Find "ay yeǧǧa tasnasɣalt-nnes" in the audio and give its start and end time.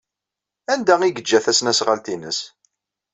1.01-2.39